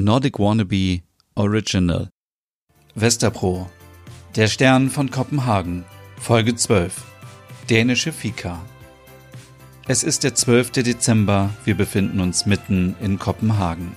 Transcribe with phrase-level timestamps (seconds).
[0.00, 1.02] Nordic Wannabe
[1.34, 2.08] Original.
[2.94, 3.68] Westerpro.
[4.36, 5.84] Der Stern von Kopenhagen.
[6.20, 7.02] Folge 12.
[7.68, 8.64] Dänische Fika.
[9.88, 10.70] Es ist der 12.
[10.70, 11.50] Dezember.
[11.64, 13.96] Wir befinden uns mitten in Kopenhagen.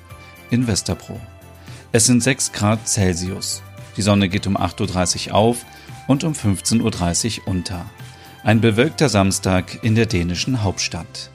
[0.49, 1.21] In Westerpro.
[1.91, 3.61] Es sind 6 Grad Celsius.
[3.95, 5.65] Die Sonne geht um 8.30 Uhr auf
[6.07, 7.85] und um 15.30 Uhr unter.
[8.43, 11.29] Ein bewölkter Samstag in der dänischen Hauptstadt.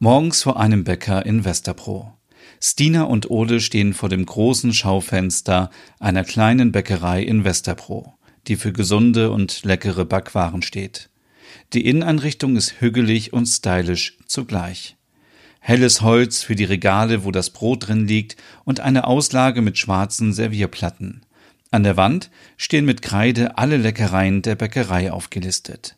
[0.00, 2.15] Morgens vor einem Bäcker in Westerpro.
[2.60, 8.14] Stina und Ole stehen vor dem großen Schaufenster einer kleinen Bäckerei in Westerpro,
[8.46, 11.10] die für gesunde und leckere Backwaren steht.
[11.72, 14.96] Die Inneneinrichtung ist hügelig und stylisch zugleich.
[15.60, 20.32] Helles Holz für die Regale, wo das Brot drin liegt, und eine Auslage mit schwarzen
[20.32, 21.22] Servierplatten.
[21.72, 25.96] An der Wand stehen mit Kreide alle Leckereien der Bäckerei aufgelistet.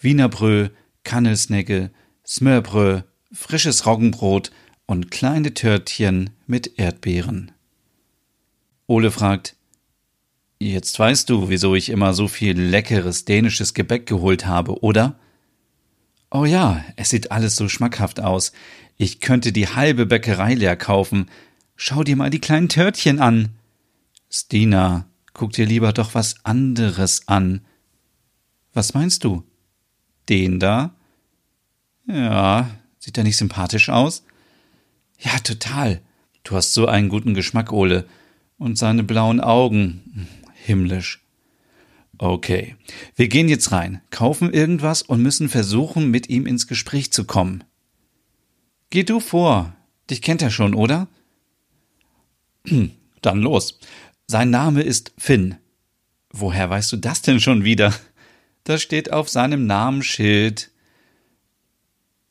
[0.00, 0.70] Wienerbrö,
[1.04, 1.90] Kannelsnegge,
[2.26, 3.02] Smörbrö,
[3.32, 4.50] frisches Roggenbrot
[4.86, 7.52] und kleine Törtchen mit Erdbeeren.
[8.86, 9.56] Ole fragt,
[10.58, 15.18] Jetzt weißt du, wieso ich immer so viel leckeres dänisches Gebäck geholt habe, oder?
[16.30, 18.52] Oh ja, es sieht alles so schmackhaft aus.
[18.96, 21.30] Ich könnte die halbe Bäckerei leer kaufen.
[21.76, 23.50] Schau dir mal die kleinen Törtchen an.
[24.30, 27.60] Stina, guck dir lieber doch was anderes an.
[28.72, 29.44] Was meinst du?
[30.28, 30.94] Den da?
[32.06, 34.24] Ja, sieht er nicht sympathisch aus?
[35.18, 36.00] Ja, total.
[36.42, 38.06] Du hast so einen guten Geschmack, Ole.
[38.58, 40.28] Und seine blauen Augen.
[40.54, 41.24] Himmlisch.
[42.18, 42.76] Okay.
[43.16, 47.64] Wir gehen jetzt rein, kaufen irgendwas und müssen versuchen, mit ihm ins Gespräch zu kommen.
[48.90, 49.74] Geh du vor.
[50.10, 51.08] Dich kennt er schon, oder?
[53.22, 53.80] Dann los.
[54.26, 55.56] Sein Name ist Finn.
[56.30, 57.94] Woher weißt du das denn schon wieder?
[58.64, 60.70] Das steht auf seinem Namensschild.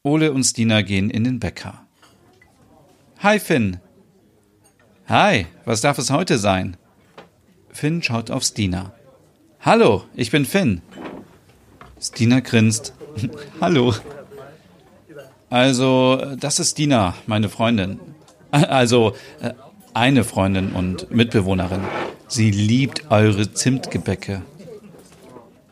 [0.04, 1.83] Ole und Stina gehen in den Bäcker.
[3.24, 3.78] Hi, Finn.
[5.08, 6.76] Hi, was darf es heute sein?
[7.70, 8.92] Finn schaut auf Stina.
[9.62, 10.82] Hallo, ich bin Finn.
[12.02, 12.94] Stina grinst.
[13.62, 13.94] Hallo.
[15.50, 18.02] Also, das ist Stina, meine Freundin.
[18.52, 19.54] Also, äh,
[19.94, 21.80] eine Freundin und Mitbewohnerin.
[22.28, 24.42] Sie liebt eure Zimtgebäcke.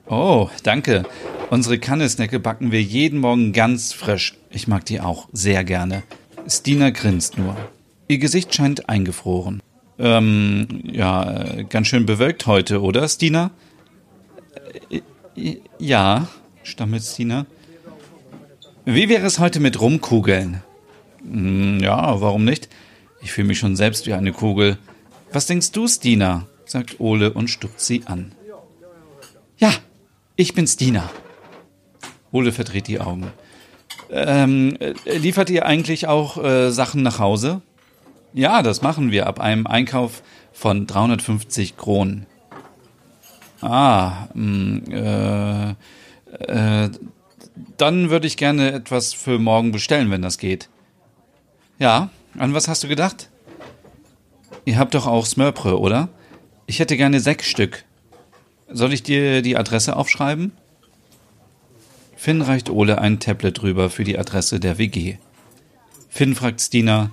[0.07, 1.03] Oh, danke.
[1.49, 4.37] Unsere Kannesnecke backen wir jeden Morgen ganz frisch.
[4.49, 6.03] Ich mag die auch sehr gerne.
[6.47, 7.55] Stina grinst nur.
[8.07, 9.61] Ihr Gesicht scheint eingefroren.
[9.99, 13.51] Ähm, ja, ganz schön bewölkt heute, oder, Stina?
[14.89, 16.27] Äh, ja,
[16.63, 17.45] stammelt Stina.
[18.85, 20.61] Wie wäre es heute mit Rumkugeln?
[21.23, 22.67] Hm, ja, warum nicht?
[23.21, 24.77] Ich fühle mich schon selbst wie eine Kugel.
[25.31, 26.47] Was denkst du, Stina?
[26.65, 28.31] sagt Ole und stupst sie an.
[29.57, 29.73] Ja,
[30.35, 31.09] ich bin Stina.
[32.31, 33.27] Ole verdreht die Augen.
[34.11, 37.61] Ähm, äh, liefert ihr eigentlich auch äh, Sachen nach Hause?
[38.33, 42.25] Ja, das machen wir ab einem Einkauf von 350 Kronen.
[43.61, 45.69] Ah, mh, mm, äh,
[46.47, 46.89] äh,
[47.77, 50.69] dann würde ich gerne etwas für morgen bestellen, wenn das geht.
[51.79, 53.29] Ja, an was hast du gedacht?
[54.65, 56.09] Ihr habt doch auch Smörprö, oder?
[56.67, 57.83] Ich hätte gerne sechs Stück.
[58.69, 60.53] Soll ich dir die Adresse aufschreiben?
[62.21, 65.17] Finn reicht Ole ein Tablet rüber für die Adresse der WG.
[66.07, 67.09] Finn fragt Stina,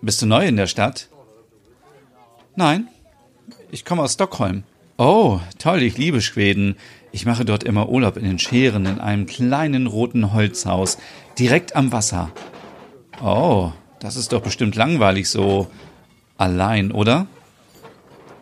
[0.00, 1.08] bist du neu in der Stadt?
[2.56, 2.88] Nein,
[3.70, 4.64] ich komme aus Stockholm.
[4.96, 6.74] Oh, toll, ich liebe Schweden.
[7.12, 10.98] Ich mache dort immer Urlaub in den Scheren in einem kleinen roten Holzhaus,
[11.38, 12.32] direkt am Wasser.
[13.22, 15.68] Oh, das ist doch bestimmt langweilig so
[16.36, 17.28] allein, oder?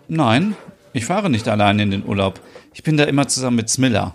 [0.09, 0.57] Nein,
[0.95, 2.41] ich fahre nicht allein in den Urlaub.
[2.73, 4.15] Ich bin da immer zusammen mit Smilla.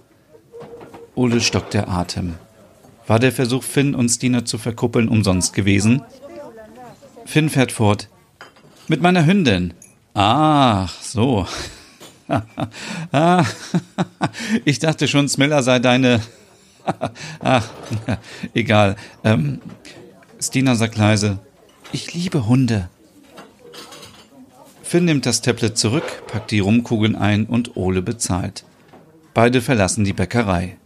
[1.16, 2.36] Ole stockt der Atem.
[3.08, 6.02] War der Versuch, Finn und Stina zu verkuppeln, umsonst gewesen?
[7.26, 8.10] Finn fährt fort.
[8.88, 9.74] Mit meiner Hündin.
[10.14, 11.48] Ach, so.
[14.66, 16.22] ich dachte schon, Smilla sei deine.
[17.40, 17.70] Ach,
[18.54, 18.96] egal.
[19.24, 19.62] Ähm,
[20.40, 21.40] Stina sagt leise:
[21.92, 22.90] Ich liebe Hunde.
[24.84, 28.66] Finn nimmt das Tablet zurück, packt die Rumkugeln ein und Ole bezahlt.
[29.34, 30.78] Beide verlassen die Bäckerei.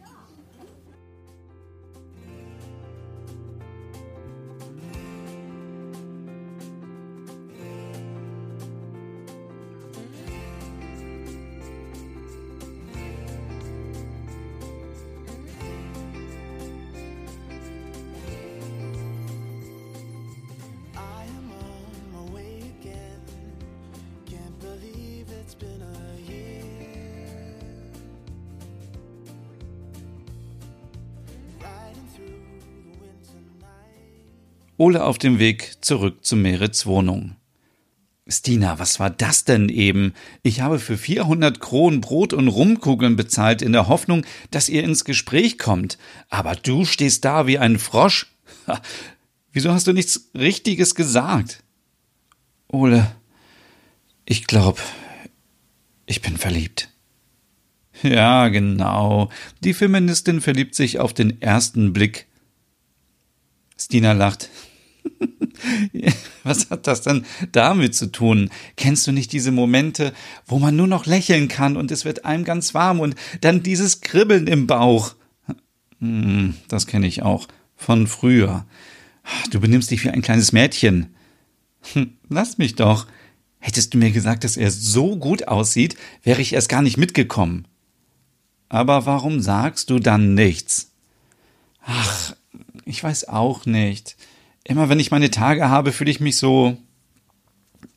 [34.77, 37.35] Ole auf dem Weg zurück zu Merits Wohnung.
[38.27, 40.13] Stina, was war das denn eben?
[40.41, 45.05] Ich habe für 400 Kronen Brot und Rumkugeln bezahlt in der Hoffnung, dass ihr ins
[45.05, 45.99] Gespräch kommt.
[46.29, 48.33] Aber du stehst da wie ein Frosch.
[49.53, 51.63] Wieso hast du nichts Richtiges gesagt?
[52.67, 53.15] Ole,
[54.25, 54.81] ich glaube,
[56.07, 56.89] ich bin verliebt.
[58.03, 59.29] Ja, genau.
[59.63, 62.27] Die Feministin verliebt sich auf den ersten Blick.
[63.77, 64.49] Stina lacht.
[66.43, 68.49] Was hat das denn damit zu tun?
[68.75, 70.13] Kennst du nicht diese Momente,
[70.45, 74.01] wo man nur noch lächeln kann und es wird einem ganz warm und dann dieses
[74.01, 75.15] Kribbeln im Bauch?
[75.99, 78.65] Hm, das kenne ich auch von früher.
[79.51, 81.15] Du benimmst dich wie ein kleines Mädchen.
[81.93, 83.07] Hm, lass mich doch.
[83.59, 87.67] Hättest du mir gesagt, dass er so gut aussieht, wäre ich erst gar nicht mitgekommen.
[88.69, 90.91] Aber warum sagst du dann nichts?
[91.85, 92.35] Ach,
[92.85, 94.15] ich weiß auch nicht.
[94.63, 96.77] Immer wenn ich meine Tage habe, fühle ich mich so,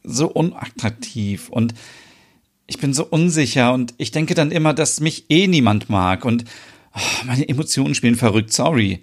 [0.05, 1.75] so unattraktiv und
[2.67, 6.45] ich bin so unsicher und ich denke dann immer, dass mich eh niemand mag und
[6.95, 9.03] oh, meine Emotionen spielen verrückt, sorry.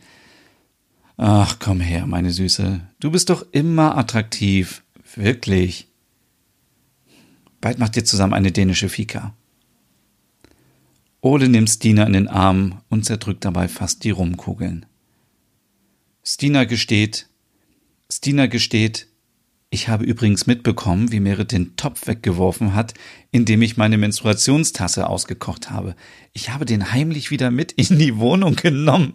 [1.17, 2.81] Ach, komm her, meine Süße.
[2.99, 4.83] Du bist doch immer attraktiv.
[5.15, 5.87] Wirklich.
[7.61, 9.33] Bald macht ihr zusammen eine dänische Fika.
[11.25, 14.85] Ole nimmt Stina in den Arm und zerdrückt dabei fast die Rumkugeln.
[16.23, 17.29] Stina gesteht,
[18.11, 19.07] Stina gesteht,
[19.71, 22.93] ich habe übrigens mitbekommen, wie Merit den Topf weggeworfen hat,
[23.31, 25.95] indem ich meine Menstruationstasse ausgekocht habe.
[26.33, 29.13] Ich habe den heimlich wieder mit in die Wohnung genommen.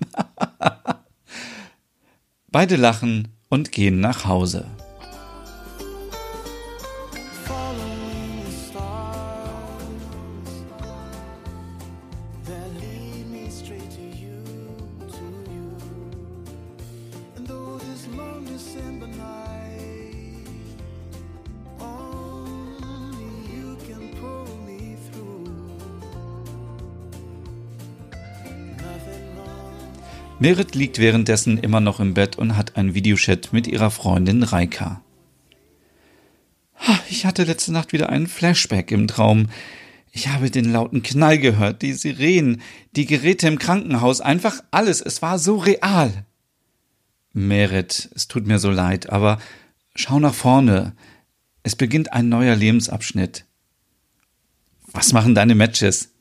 [2.49, 4.67] Beide lachen und gehen nach Hause.
[30.41, 35.03] Merit liegt währenddessen immer noch im Bett und hat einen Videochat mit ihrer Freundin Reika.
[37.11, 39.51] Ich hatte letzte Nacht wieder einen Flashback im Traum.
[40.13, 42.63] Ich habe den lauten Knall gehört, die Sirenen,
[42.97, 45.03] die Geräte im Krankenhaus, einfach alles.
[45.03, 46.25] Es war so real.
[47.35, 49.39] Merit, es tut mir so leid, aber
[49.95, 50.95] schau nach vorne.
[51.63, 53.45] Es beginnt ein neuer Lebensabschnitt.
[54.87, 56.15] Was machen deine Matches?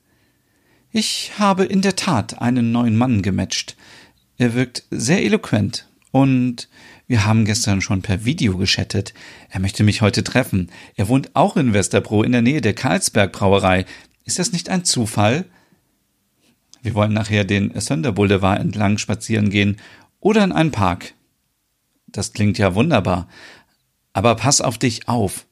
[0.92, 3.77] Ich habe in der Tat einen neuen Mann gematcht.
[4.40, 6.70] Er wirkt sehr eloquent und
[7.08, 9.14] wir haben gestern schon per Video geschattet.
[9.50, 10.72] Er möchte mich heute treffen.
[10.96, 13.86] Er wohnt auch in Westerbro in der Nähe der Karlsberg Brauerei.
[14.24, 15.44] Ist das nicht ein Zufall?
[16.82, 19.76] Wir wollen nachher den Sönder Boulevard entlang spazieren gehen
[20.22, 21.16] oder in einen Park.
[22.08, 23.28] Das klingt ja wunderbar.
[24.14, 25.48] Aber pass auf dich auf.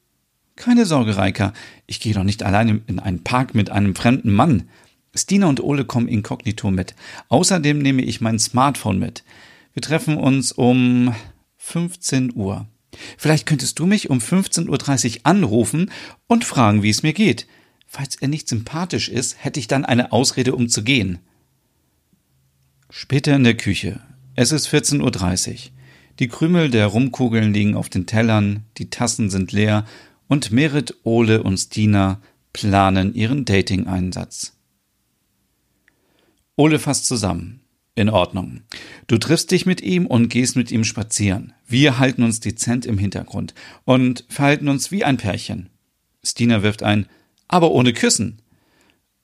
[0.55, 1.51] Keine Sorge, Reika.
[1.87, 4.69] Ich gehe doch nicht alleine in einen Park mit einem fremden Mann.
[5.17, 6.95] Stina und Ole kommen inkognito mit.
[7.29, 9.23] Außerdem nehme ich mein Smartphone mit.
[9.73, 11.13] Wir treffen uns um
[11.57, 12.67] 15 Uhr.
[13.17, 15.91] Vielleicht könntest du mich um 15.30 Uhr anrufen
[16.27, 17.47] und fragen, wie es mir geht.
[17.85, 21.19] Falls er nicht sympathisch ist, hätte ich dann eine Ausrede, um zu gehen.
[22.89, 24.01] Später in der Küche.
[24.35, 25.55] Es ist 14.30 Uhr.
[26.19, 29.85] Die Krümel der Rumkugeln liegen auf den Tellern, die Tassen sind leer
[30.27, 32.19] und Merit, Ole und Stina
[32.53, 34.56] planen ihren Dating-Einsatz.
[36.59, 37.61] Ole fasst zusammen.
[37.93, 38.61] In Ordnung.
[39.07, 41.53] Du triffst dich mit ihm und gehst mit ihm spazieren.
[41.67, 45.69] Wir halten uns dezent im Hintergrund und verhalten uns wie ein Pärchen.
[46.23, 47.07] Stina wirft ein,
[47.47, 48.41] aber ohne Küssen.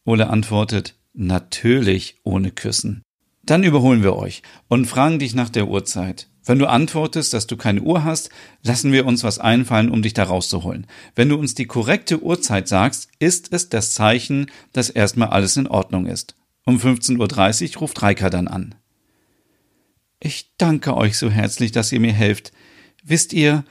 [0.05, 3.03] Ole antwortet, natürlich ohne Küssen.
[3.43, 6.29] Dann überholen wir euch und fragen dich nach der Uhrzeit.
[6.45, 8.29] Wenn du antwortest, dass du keine Uhr hast,
[8.63, 10.87] lassen wir uns was einfallen, um dich da rauszuholen.
[11.15, 15.67] Wenn du uns die korrekte Uhrzeit sagst, ist es das Zeichen, dass erstmal alles in
[15.67, 16.35] Ordnung ist.
[16.65, 18.75] Um 15.30 Uhr ruft Reika dann an.
[20.20, 22.53] Ich danke euch so herzlich, dass ihr mir helft.
[23.03, 23.65] Wisst ihr,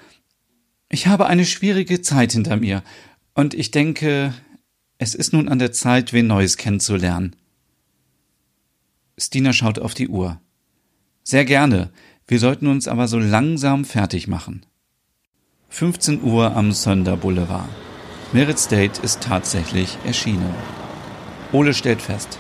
[0.91, 2.83] ich habe eine schwierige Zeit hinter mir,
[3.35, 4.35] und ich denke,
[4.99, 7.35] es ist nun an der Zeit, wen Neues kennenzulernen.
[9.19, 10.41] Stina schaut auf die Uhr.
[11.23, 11.91] Sehr gerne.
[12.27, 14.67] Wir sollten uns aber so langsam fertig machen.
[15.71, 17.69] 15 Uhr am Sönder Boulevard.
[18.33, 20.55] Merit Date ist tatsächlich erschienen.
[21.53, 22.39] Ole stellt fest.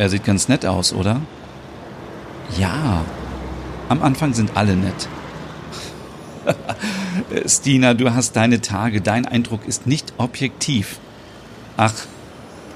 [0.00, 1.20] Er sieht ganz nett aus, oder?
[2.56, 3.04] Ja.
[3.90, 5.08] Am Anfang sind alle nett.
[7.44, 9.02] Stina, du hast deine Tage.
[9.02, 11.00] Dein Eindruck ist nicht objektiv.
[11.76, 11.92] Ach,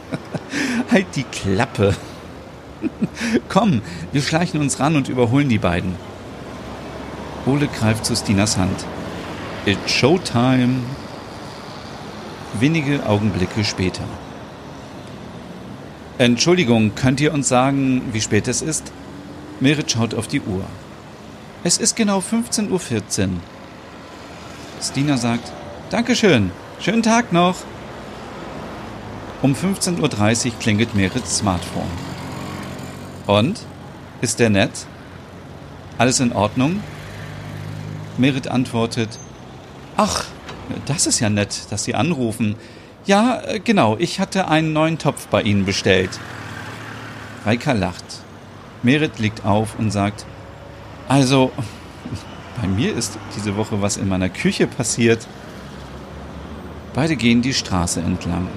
[0.91, 1.97] halt die Klappe.
[3.49, 3.81] Komm,
[4.13, 5.95] wir schleichen uns ran und überholen die beiden.
[7.47, 8.85] Ole greift zu Stinas Hand.
[9.65, 10.81] It's Showtime.
[12.61, 14.05] Wenige Augenblicke später.
[16.19, 18.93] Entschuldigung, könnt ihr uns sagen, wie spät es ist?
[19.59, 20.65] Merit schaut auf die Uhr.
[21.65, 23.31] Es ist genau 15.14 Uhr.
[24.81, 25.51] Stina sagt,
[25.91, 27.57] Dankeschön, schönen Tag noch.
[29.43, 31.91] Um 15.30 Uhr klingelt Merits Smartphone.
[33.27, 33.61] Und?
[34.21, 34.87] Ist der nett?
[35.99, 36.81] Alles in Ordnung?
[38.19, 39.19] Merit antwortet,
[39.97, 40.27] Ach,
[40.87, 42.55] das ist ja nett, dass Sie anrufen.
[43.07, 46.19] Ja, äh, genau, ich hatte einen neuen Topf bei Ihnen bestellt.
[47.45, 48.05] Reika lacht.
[48.83, 50.25] Merit liegt auf und sagt,
[51.07, 51.53] also,
[52.61, 55.27] bei mir ist diese Woche was in meiner Küche passiert.
[56.95, 58.49] Beide gehen die Straße entlang.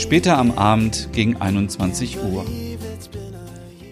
[0.00, 2.46] Später am Abend gegen 21 Uhr.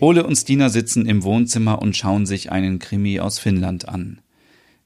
[0.01, 4.23] Ole und Stina sitzen im Wohnzimmer und schauen sich einen Krimi aus Finnland an.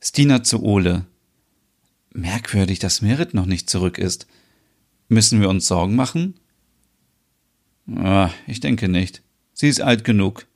[0.00, 1.06] Stina zu Ole.
[2.12, 4.26] Merkwürdig, dass Merit noch nicht zurück ist.
[5.08, 6.34] Müssen wir uns Sorgen machen?
[7.94, 9.22] Ah, ich denke nicht.
[9.54, 10.46] Sie ist alt genug.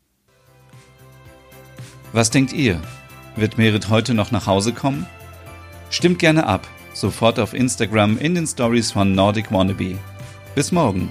[2.12, 2.82] Was denkt ihr?
[3.36, 5.06] Wird Merit heute noch nach Hause kommen?
[5.90, 9.96] Stimmt gerne ab, sofort auf Instagram in den Stories von Nordic Wannabe.
[10.56, 11.10] Bis morgen.